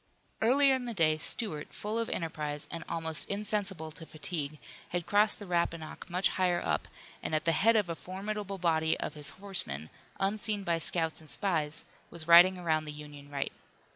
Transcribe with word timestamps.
Earlier 0.41 0.73
in 0.73 0.85
the 0.85 0.95
day 0.95 1.15
Stuart, 1.17 1.75
full 1.75 1.99
of 1.99 2.09
enterprise, 2.09 2.67
and 2.71 2.83
almost 2.89 3.29
insensible 3.29 3.91
to 3.91 4.05
fatigue, 4.07 4.57
had 4.89 5.05
crossed 5.05 5.37
the 5.37 5.45
Rappahannock 5.45 6.09
much 6.09 6.29
higher 6.29 6.59
up 6.59 6.87
and 7.21 7.35
at 7.35 7.45
the 7.45 7.51
head 7.51 7.75
of 7.75 7.87
a 7.87 7.93
formidable 7.93 8.57
body 8.57 8.99
of 8.99 9.13
his 9.13 9.29
horsemen, 9.29 9.91
unseen 10.19 10.63
by 10.63 10.79
scouts 10.79 11.21
and 11.21 11.29
spies, 11.29 11.85
was 12.09 12.27
riding 12.27 12.57
around 12.57 12.85
the 12.85 12.91
Union 12.91 13.29
right. 13.29 13.53